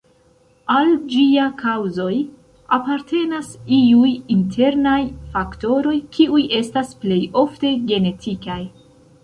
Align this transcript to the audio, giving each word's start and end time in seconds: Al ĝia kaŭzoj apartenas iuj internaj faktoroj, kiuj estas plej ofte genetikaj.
Al 0.75 0.87
ĝia 1.11 1.43
kaŭzoj 1.59 2.13
apartenas 2.77 3.51
iuj 3.81 4.09
internaj 4.37 4.97
faktoroj, 5.37 5.95
kiuj 6.17 6.45
estas 6.63 6.93
plej 7.07 7.23
ofte 7.47 7.79
genetikaj. 7.95 8.61